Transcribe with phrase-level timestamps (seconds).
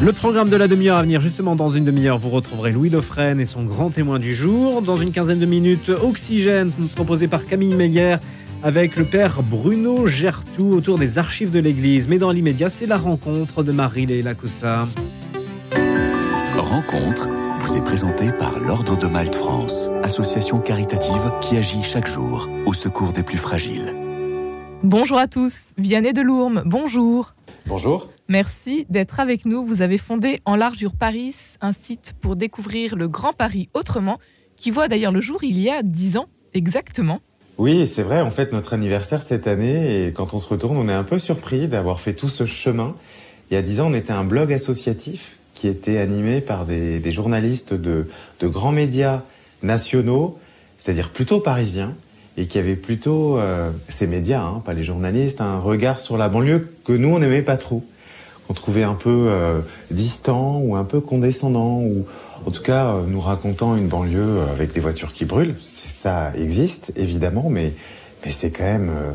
[0.00, 3.40] Le programme de la demi-heure à venir, justement dans une demi-heure, vous retrouverez Louis Dauphren
[3.40, 4.82] et son grand témoin du jour.
[4.82, 8.18] Dans une quinzaine de minutes, Oxygène, proposé par Camille Meyer
[8.62, 12.06] avec le père Bruno Gertou autour des archives de l'Église.
[12.06, 14.86] Mais dans l'immédiat, c'est la rencontre de Marie-Léla Coussa.
[16.56, 22.48] Rencontre vous est présentée par l'Ordre de Malte France, association caritative qui agit chaque jour
[22.64, 23.92] au secours des plus fragiles.
[24.84, 27.35] Bonjour à tous, Vianney de Lourmes, bonjour.
[27.66, 28.08] Bonjour.
[28.28, 29.64] Merci d'être avec nous.
[29.64, 34.18] Vous avez fondé En Largeur Paris, un site pour découvrir le Grand Paris autrement,
[34.56, 37.20] qui voit d'ailleurs le jour il y a dix ans exactement.
[37.58, 40.88] Oui, c'est vrai, en fait, notre anniversaire cette année, et quand on se retourne, on
[40.88, 42.94] est un peu surpris d'avoir fait tout ce chemin.
[43.50, 46.98] Il y a dix ans, on était un blog associatif qui était animé par des,
[46.98, 48.08] des journalistes de,
[48.40, 49.22] de, grands médias
[49.62, 50.38] nationaux,
[50.76, 51.94] c'est-à-dire plutôt parisiens,
[52.36, 56.28] et qui avaient plutôt, euh, ces médias, hein, pas les journalistes, un regard sur la
[56.28, 57.82] banlieue que nous, on n'aimait pas trop.
[58.48, 62.06] On trouvait un peu euh, distant ou un peu condescendant, ou
[62.46, 65.56] en tout cas euh, nous racontant une banlieue avec des voitures qui brûlent.
[65.62, 67.72] Ça existe, évidemment, mais,
[68.30, 68.90] c'est quand même...
[68.90, 69.12] Euh,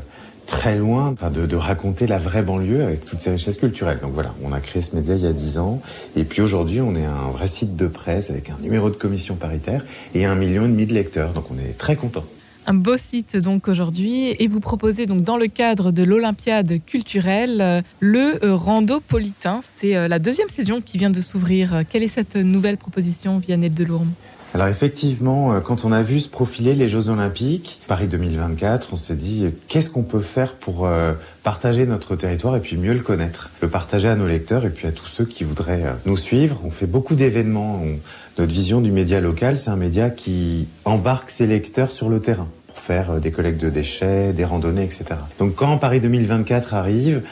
[0.47, 3.99] très loin de, de, raconter la vraie banlieue avec toutes ses richesses culturelles.
[4.01, 5.81] Donc voilà, on a créé ce média il y a dix ans.
[6.17, 9.35] Et puis aujourd'hui, on est un vrai site de presse avec un numéro de commission
[9.35, 11.31] paritaire et un million et demi de lecteurs.
[11.31, 12.25] Donc on est très content.
[12.67, 17.83] Un beau site donc aujourd'hui et vous proposez donc dans le cadre de l'Olympiade culturelle
[17.99, 19.61] le Randopolitain.
[19.63, 21.83] C'est la deuxième saison qui vient de s'ouvrir.
[21.89, 24.13] Quelle est cette nouvelle proposition Vianney de Lourmes
[24.53, 29.15] alors effectivement, quand on a vu se profiler les Jeux Olympiques, Paris 2024, on s'est
[29.15, 33.49] dit qu'est-ce qu'on peut faire pour euh, partager notre territoire et puis mieux le connaître,
[33.61, 36.59] le partager à nos lecteurs et puis à tous ceux qui voudraient euh, nous suivre.
[36.65, 37.81] On fait beaucoup d'événements.
[38.37, 42.47] Notre vision du média local, c'est un média qui embarque ses lecteurs sur le terrain
[42.67, 45.05] pour faire euh, des collectes de déchets, des randonnées, etc.
[45.39, 47.23] Donc quand Paris 2024 arrive,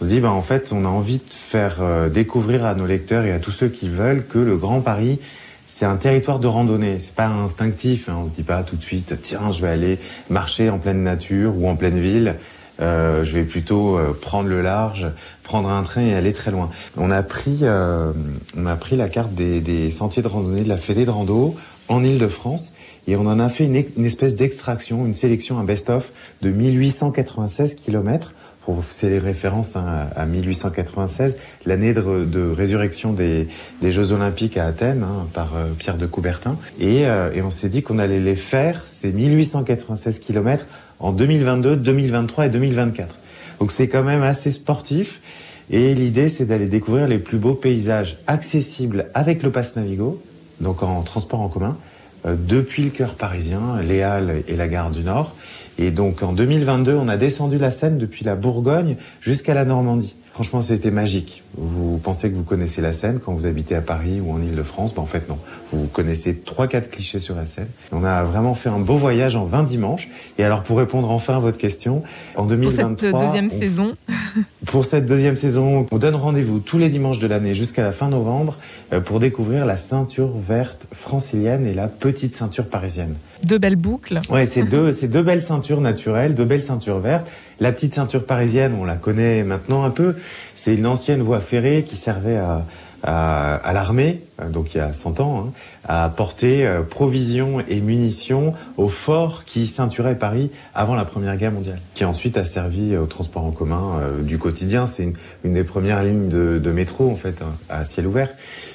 [0.00, 2.86] on se dit bah en fait on a envie de faire euh, découvrir à nos
[2.86, 5.18] lecteurs et à tous ceux qui veulent que le Grand Paris
[5.68, 8.18] c'est un territoire de randonnée, c'est pas instinctif, hein.
[8.22, 9.98] on se dit pas tout de suite tiens je vais aller
[10.30, 12.36] marcher en pleine nature ou en pleine ville,
[12.80, 15.06] euh, je vais plutôt euh, prendre le large,
[15.42, 16.70] prendre un train et aller très loin.
[16.96, 18.12] On a pris, euh,
[18.56, 21.56] on a pris la carte des, des, sentiers de randonnée de la Fédé de rando
[21.88, 22.72] en Île-de-France
[23.08, 26.12] et on en a fait une, espèce d'extraction, une sélection, un best-of
[26.42, 28.34] de 1896 kilomètres
[28.90, 33.48] c'est les références hein, à 1896, l'année de, résurrection des,
[33.82, 36.56] Jeux Olympiques à Athènes hein, par euh, Pierre de Coubertin.
[36.80, 40.66] Et, euh, et on s'est dit qu'on allait les faire, ces 1896 kilomètres,
[41.00, 43.14] en 2022, 2023 et 2024.
[43.60, 45.20] Donc c'est quand même assez sportif.
[45.70, 50.22] Et l'idée, c'est d'aller découvrir les plus beaux paysages accessibles avec le pass Navigo,
[50.60, 51.76] donc en transport en commun,
[52.24, 55.34] euh, depuis le cœur parisien, les Halles et la gare du Nord.
[55.78, 60.16] Et donc en 2022, on a descendu la Seine depuis la Bourgogne jusqu'à la Normandie.
[60.36, 61.42] Franchement, c'était magique.
[61.56, 64.94] Vous pensez que vous connaissez la Seine quand vous habitez à Paris ou en Ile-de-France?
[64.94, 65.38] Ben, En fait, non.
[65.72, 67.68] Vous connaissez 3-4 clichés sur la Seine.
[67.90, 70.10] On a vraiment fait un beau voyage en 20 dimanches.
[70.36, 72.02] Et alors, pour répondre enfin à votre question,
[72.34, 72.96] en 2023...
[72.96, 73.58] Pour cette deuxième on...
[73.58, 73.96] saison
[74.66, 78.08] Pour cette deuxième saison, on donne rendez-vous tous les dimanches de l'année jusqu'à la fin
[78.08, 78.58] novembre
[79.06, 83.14] pour découvrir la ceinture verte francilienne et la petite ceinture parisienne.
[83.42, 84.20] Deux belles boucles.
[84.28, 87.30] Ouais, c'est deux, c'est deux belles ceintures naturelles, deux belles ceintures vertes.
[87.58, 90.16] La petite ceinture parisienne, on la connaît maintenant un peu.
[90.54, 92.66] C'est une ancienne voie ferrée qui servait à,
[93.02, 95.52] à, à l'armée, donc il y a 100 ans, hein,
[95.86, 101.52] à porter euh, provisions et munitions au fort qui ceinturait Paris avant la Première Guerre
[101.52, 104.86] mondiale, qui ensuite a servi au transport en commun euh, du quotidien.
[104.86, 105.12] C'est
[105.44, 108.30] une, des premières lignes de, de métro, en fait, à ciel ouvert.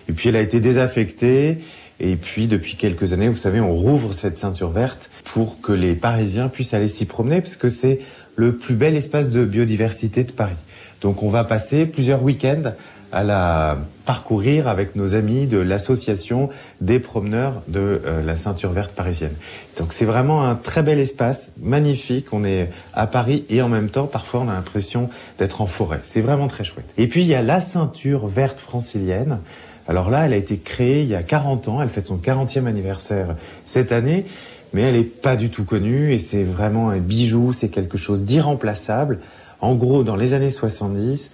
[0.09, 1.59] Et puis elle a été désaffectée.
[2.03, 5.93] Et puis, depuis quelques années, vous savez, on rouvre cette ceinture verte pour que les
[5.93, 7.99] Parisiens puissent aller s'y promener, parce que c'est
[8.41, 10.57] le plus bel espace de biodiversité de Paris.
[11.01, 12.73] Donc, on va passer plusieurs week-ends
[13.11, 16.49] à la parcourir avec nos amis de l'association
[16.79, 19.33] des promeneurs de euh, la ceinture verte parisienne.
[19.77, 22.27] Donc c'est vraiment un très bel espace, magnifique.
[22.31, 25.09] On est à Paris et en même temps, parfois, on a l'impression
[25.39, 25.99] d'être en forêt.
[26.03, 26.89] C'est vraiment très chouette.
[26.97, 29.39] Et puis il y a la ceinture verte francilienne.
[29.87, 31.81] Alors là, elle a été créée il y a 40 ans.
[31.81, 33.35] Elle fête son 40e anniversaire
[33.65, 34.25] cette année.
[34.73, 37.53] Mais elle n'est pas du tout connue et c'est vraiment un bijou.
[37.53, 39.19] C'est quelque chose d'irremplaçable.
[39.59, 41.31] En gros, dans les années 70,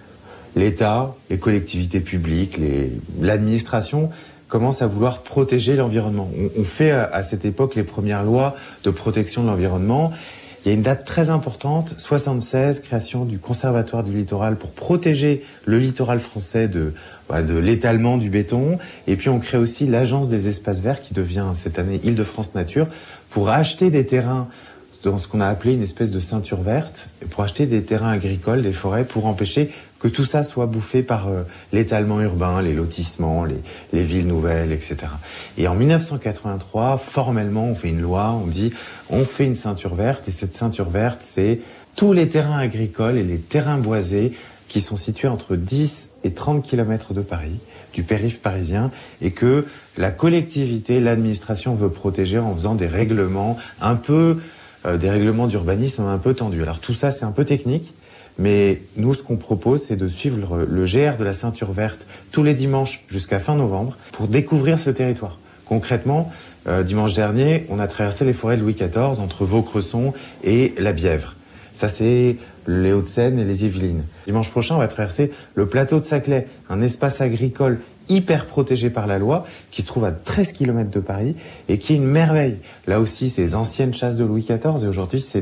[0.56, 2.60] l'État, les collectivités publiques,
[3.20, 4.10] l'administration
[4.48, 6.30] commencent à vouloir protéger l'environnement.
[6.58, 10.12] On, fait à, à, cette époque les premières lois de protection de l'environnement.
[10.64, 15.44] Il y a une date très importante, 76, création du Conservatoire du littoral pour protéger
[15.64, 16.92] le littoral français de,
[17.30, 18.78] de l'étalement du béton.
[19.06, 22.88] Et puis on crée aussi l'Agence des espaces verts qui devient cette année Île-de-France Nature
[23.30, 24.48] pour acheter des terrains
[25.04, 28.62] dans ce qu'on a appelé une espèce de ceinture verte, pour acheter des terrains agricoles,
[28.62, 29.70] des forêts, pour empêcher
[30.00, 31.42] que tout ça soit bouffé par euh,
[31.72, 33.60] l'étalement urbain, les lotissements, les,
[33.92, 34.96] les, villes nouvelles, etc.
[35.56, 38.72] Et en 1983, formellement, on fait une loi, on dit
[39.10, 41.60] on fait une ceinture verte, et cette ceinture verte, c'est
[41.96, 44.32] tous les terrains agricoles et les terrains boisés
[44.68, 47.58] qui sont situés entre 10 et 30 km de Paris,
[47.92, 48.90] du périph' parisien,
[49.22, 54.38] et que la collectivité, l'administration veut protéger en faisant des règlements un peu,
[54.86, 56.62] euh, des règlements d'urbanisme un peu tendus.
[56.62, 57.94] Alors tout ça, c'est un peu technique,
[58.38, 62.44] mais nous, ce qu'on propose, c'est de suivre le GR de la ceinture verte tous
[62.44, 65.38] les dimanches jusqu'à fin novembre pour découvrir ce territoire.
[65.66, 66.30] Concrètement,
[66.68, 70.12] euh, dimanche dernier, on a traversé les forêts de Louis XIV entre Vaucresson
[70.44, 71.34] et la Bièvre.
[71.78, 74.02] Ça, c'est les Hauts-de-Seine et les Yvelines.
[74.26, 77.78] Dimanche prochain, on va traverser le plateau de Saclay, un espace agricole
[78.08, 81.36] hyper protégé par la loi, qui se trouve à 13 km de Paris
[81.68, 82.56] et qui est une merveille.
[82.88, 85.40] Là aussi, ces anciennes chasses de Louis XIV et aujourd'hui, c'est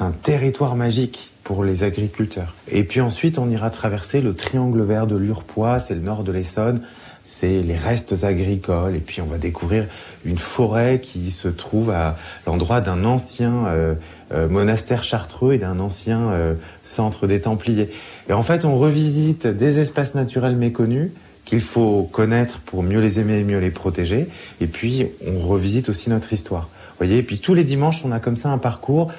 [0.00, 2.56] un territoire magique pour les agriculteurs.
[2.66, 6.32] Et puis ensuite, on ira traverser le triangle vert de l'Urpois, c'est le nord de
[6.32, 6.80] l'Essonne,
[7.30, 8.96] c'est les restes agricoles.
[8.96, 9.86] Et puis on va découvrir
[10.24, 12.16] une forêt qui se trouve à
[12.46, 13.94] l'endroit d'un ancien euh,
[14.32, 17.90] euh, monastère chartreux et d'un ancien euh, centre des Templiers.
[18.28, 21.12] Et en fait, on revisite des espaces naturels méconnus
[21.44, 24.28] qu'il faut connaître pour mieux les aimer et mieux les protéger.
[24.60, 26.62] Et puis, on revisite aussi notre histoire.
[26.62, 29.10] Vous voyez, et puis tous les dimanches, on a comme ça un parcours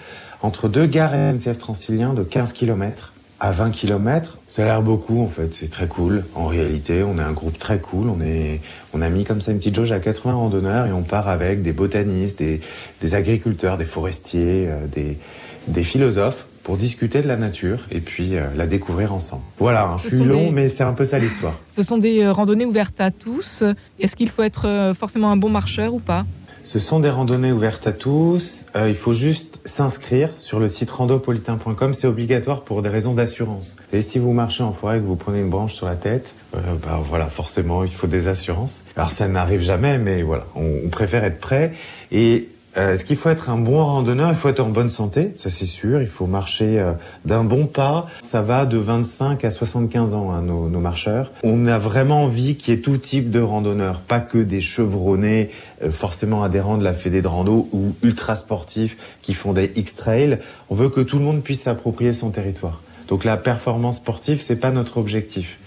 [0.42, 3.11] entre deux gares SNCF Transilien de 15 km
[3.42, 4.38] à 20 km.
[4.52, 6.24] Ça a l'air beaucoup en fait, c'est très cool.
[6.36, 8.08] En réalité, on est un groupe très cool.
[8.10, 8.62] On, est,
[8.94, 11.64] on a mis comme ça une petite jauge à 80 randonneurs et on part avec
[11.64, 12.62] des botanistes, des,
[13.02, 15.18] des agriculteurs, des forestiers, euh, des,
[15.68, 19.42] des philosophes pour discuter de la nature et puis euh, la découvrir ensemble.
[19.58, 20.52] Voilà, suis long, des...
[20.52, 21.58] mais c'est un peu ça l'histoire.
[21.76, 23.64] Ce sont des euh, randonnées ouvertes à tous.
[24.00, 26.26] Est-ce qu'il faut être forcément un bon marcheur ou pas?
[26.72, 28.66] Ce sont des randonnées ouvertes à tous.
[28.78, 31.94] Euh, il faut juste s'inscrire sur le site randopolitain.com.
[31.94, 33.76] C'est obligatoire pour des raisons d'assurance.
[33.92, 36.34] Et si vous marchez en forêt et que vous prenez une branche sur la tête,
[36.56, 38.86] euh, bah voilà, forcément, il faut des assurances.
[38.96, 41.74] Alors ça n'arrive jamais, mais voilà, on, on préfère être prêt.
[42.14, 42.48] Et
[42.78, 44.30] euh, Est-ce qu'il faut être un bon randonneur?
[44.30, 46.02] Il faut être en bonne santé, ça c'est sûr.
[46.02, 46.94] Il faut marcher euh,
[47.26, 48.08] d'un bon pas.
[48.22, 51.32] Ça va de 25 à 75 ans, hein, nos, nos, marcheurs.
[51.44, 55.50] On a vraiment envie qu'il y ait tout type de randonneurs, pas que des chevronnés
[55.84, 60.40] euh, forcément adhérents de la fédé de rando ou ultra sportifs qui font des X-trail.
[60.70, 62.82] On veut que tout le monde puisse s'approprier son territoire.
[63.08, 65.60] Donc la performance sportive, c'est pas notre objectif.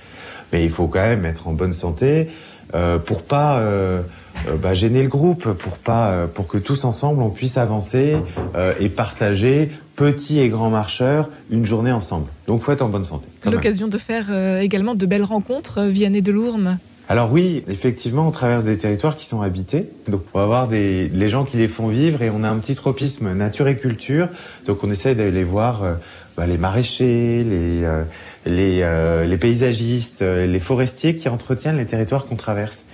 [0.53, 2.29] Mais il faut quand même être en bonne santé
[2.73, 4.03] pour pas euh,
[4.49, 8.17] euh, bah, gêner le groupe pour pas euh, pour que tous ensemble on puisse avancer
[8.55, 12.27] euh, et partager petits et grands marcheurs une journée ensemble.
[12.47, 13.29] Donc faut être en bonne santé.
[13.45, 16.79] L'occasion de faire euh, également de belles rencontres euh, Vianney de Lourmes.
[17.09, 19.91] Alors oui, effectivement, on traverse des territoires qui sont habités.
[20.09, 22.57] Donc on va voir des, les gens qui les font vivre et on a un
[22.57, 24.29] petit tropisme nature et culture.
[24.67, 25.95] Donc on essaie d'aller voir euh,
[26.37, 28.05] bah, les maraîchers, les, euh,
[28.47, 32.87] les, euh, les paysagistes, les forestiers qui entretiennent les territoires qu'on traverse.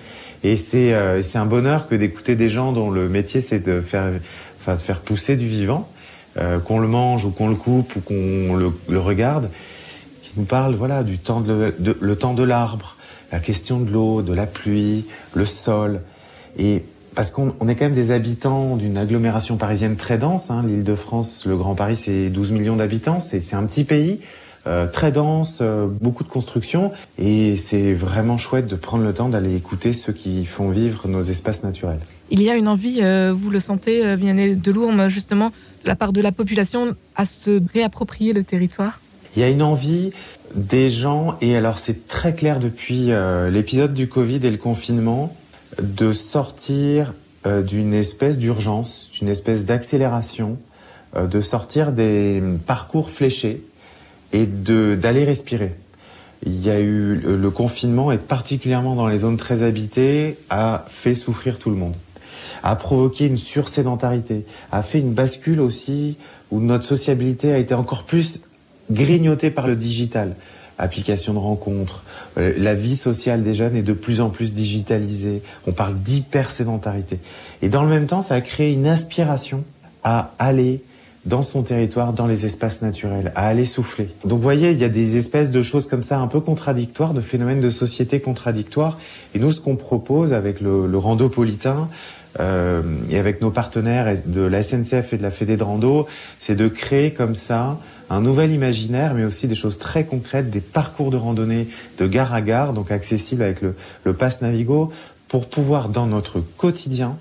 [0.43, 4.11] Et c'est euh, un bonheur que d'écouter des gens dont le métier c'est de faire,
[4.61, 5.88] enfin, de faire pousser du vivant,
[6.38, 9.50] euh, qu'on le mange ou qu'on le coupe ou qu'on le, le, regarde,
[10.23, 12.97] qui nous parlent voilà, du temps de, de, le temps de l'arbre,
[13.32, 15.05] la question de l'eau, de la pluie,
[15.35, 16.00] le sol.
[16.58, 20.85] Et parce qu'on est quand même des habitants d'une agglomération parisienne très dense, hein, l'île
[20.85, 24.20] de France, le Grand Paris c'est 12 millions d'habitants, c'est un petit pays
[24.67, 29.31] euh, très dense, euh, beaucoup de construction, et c'est vraiment chouette de prendre le temps
[29.31, 32.00] d'aller écouter ceux qui font vivre nos espaces naturels.
[32.31, 35.97] Il y a une envie, euh, vous le sentez, Vianney de Lourmes, justement, de la
[35.97, 39.00] part de la population, à se réapproprier le territoire?
[39.35, 40.11] Il y a une envie
[40.55, 43.11] des gens, et alors c'est très clair depuis
[43.50, 45.35] l'épisode du Covid et le confinement,
[45.81, 47.14] de sortir
[47.47, 50.59] d'une espèce d'urgence, d'une espèce d'accélération,
[51.17, 53.62] de sortir des parcours fléchés
[54.33, 55.73] et d'aller respirer.
[56.47, 61.15] Il y a eu le confinement et particulièrement dans les zones très habitées a fait
[61.15, 61.95] souffrir tout le monde,
[62.63, 66.17] a provoqué une sursédentarité, a fait une bascule aussi
[66.51, 68.41] où notre sociabilité a été encore plus
[68.91, 70.35] grignotée par le digital,
[70.79, 72.05] application de rencontres,
[72.39, 77.19] euh, la vie sociale des jeunes est de plus en plus digitalisée, on parle d'hypersédentarité.
[77.63, 79.65] Et dans le même temps, ça a créé une aspiration
[80.03, 80.83] à aller
[81.27, 84.09] dans son territoire, dans les espaces naturels, à aller souffler.
[84.25, 87.12] Donc vous voyez, il y a des espèces de choses comme ça un peu contradictoires,
[87.12, 88.99] de phénomènes de société contradictoires.
[89.35, 91.89] Et nous, ce qu'on propose avec le, le randopolitain,
[92.39, 96.07] euh, et avec nos partenaires de la SNCF et de la Fédé de Rando,
[96.39, 100.61] c'est de créer comme ça un nouvel imaginaire, mais aussi des choses très concrètes, des
[100.61, 103.75] parcours de randonnée de gare à gare, donc accessibles avec le,
[104.05, 104.93] le Pass Navigo,
[105.29, 107.17] pour pouvoir, dans notre quotidien,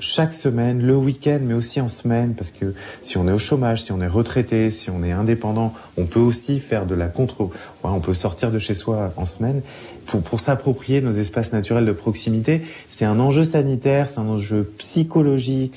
[0.00, 3.82] chaque semaine, le week-end, mais aussi en semaine, parce que si on est au chômage,
[3.82, 7.50] si on est retraité, si on est indépendant, on peut aussi faire de la contre,
[7.82, 9.62] on peut sortir de chez soi en semaine.
[10.06, 14.72] Pour, pour s'approprier nos espaces naturels de proximité, c'est un enjeu sanitaire, c'est un enjeu
[14.78, 15.76] psychologique,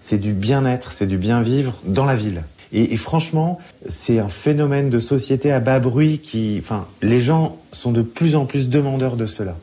[0.00, 2.42] c'est du bien-être, c'est du bien-vivre dans la ville.
[2.72, 7.56] Et, et franchement, c'est un phénomène de société à bas bruit qui, enfin, les gens
[7.72, 9.56] sont de plus en plus demandeurs de cela.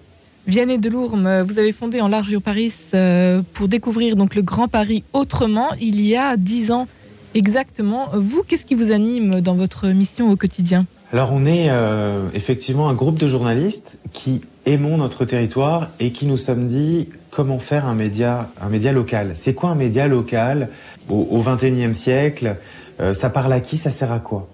[0.48, 5.04] Vianney Delourme, vous avez fondé en Large Paris euh, pour découvrir donc le Grand Paris
[5.12, 6.88] autrement il y a dix ans
[7.34, 8.08] exactement.
[8.14, 10.86] Vous, qu'est-ce qui vous anime dans votre mission au quotidien?
[11.12, 16.26] Alors on est euh, effectivement un groupe de journalistes qui aimons notre territoire et qui
[16.26, 19.34] nous sommes dit comment faire un média, un média local.
[19.36, 20.70] C'est quoi un média local
[21.10, 22.56] au, 21e siècle?
[23.02, 23.76] Euh, Ça parle à qui?
[23.76, 24.48] Ça sert à quoi?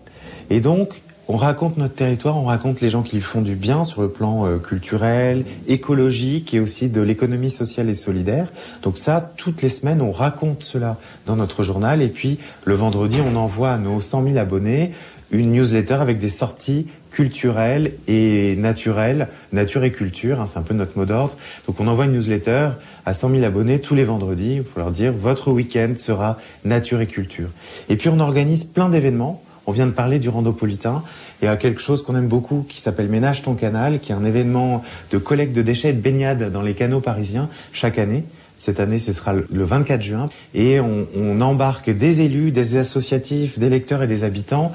[0.50, 4.02] Et donc on raconte notre territoire, on raconte les gens qui font du bien sur
[4.02, 8.48] le plan euh, culturel, écologique et aussi de l'économie sociale et solidaire.
[8.82, 12.02] Donc ça, toutes les semaines, on raconte cela dans notre journal.
[12.02, 14.92] Et puis le vendredi, on envoie à nos 100 000 abonnés
[15.32, 20.74] une newsletter avec des sorties culturelles et naturelles, nature et culture, hein, c'est un peu
[20.74, 21.36] notre mot d'ordre.
[21.68, 22.70] Donc on envoie une newsletter
[23.06, 27.08] à 100 000 abonnés tous les vendredis pour leur dire votre week-end sera nature et
[27.08, 27.50] culture.
[27.90, 29.44] Et puis on organise plein d'événements.
[29.66, 31.04] On vient de parler du randopolitain.
[31.42, 34.16] Il y a quelque chose qu'on aime beaucoup qui s'appelle Ménage ton canal, qui est
[34.16, 38.24] un événement de collecte de déchets et de baignade dans les canaux parisiens chaque année.
[38.58, 40.30] Cette année, ce sera le 24 juin.
[40.54, 44.72] Et on, on embarque des élus, des associatifs, des lecteurs et des habitants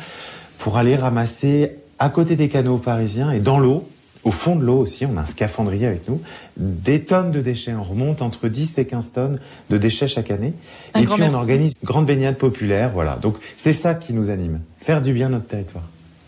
[0.59, 3.89] pour aller ramasser à côté des canaux parisiens et dans l'eau,
[4.25, 6.21] au fond de l'eau aussi, on a un scaphandrier avec nous,
[6.57, 7.75] des tonnes de déchets.
[7.75, 9.39] On remonte entre 10 et 15 tonnes
[9.71, 10.55] de déchets chaque année.
[10.95, 11.35] Un et puis on merci.
[11.35, 12.91] organise une grande baignade populaire.
[12.93, 13.17] Voilà.
[13.17, 14.61] Donc c'est ça qui nous anime.
[14.77, 15.85] Faire du bien à notre territoire.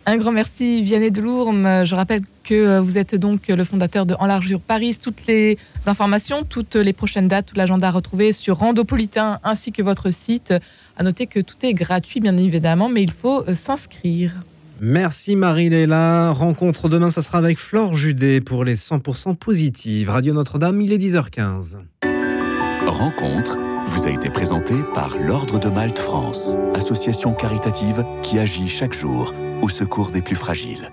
[0.06, 1.85] Un grand merci Vianney Delourme.
[1.85, 4.97] Je rappelle que euh, vous êtes donc le fondateur de Enlargure Paris.
[5.00, 9.82] Toutes les informations, toutes les prochaines dates, tout l'agenda à retrouver sur Randopolitain ainsi que
[9.82, 10.54] votre site.
[10.97, 14.32] À noter que tout est gratuit bien évidemment, mais il faut euh, s'inscrire.
[14.80, 16.32] Merci Marie-Léla.
[16.32, 20.08] Rencontre demain, ça sera avec Flore Judet pour les 100% positives.
[20.08, 21.76] Radio Notre-Dame, il est 10h15.
[22.87, 28.94] Rencontre vous a été présentée par l'Ordre de Malte France, association caritative qui agit chaque
[28.94, 30.90] jour au secours des plus fragiles.